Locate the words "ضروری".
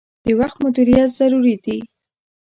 1.19-1.55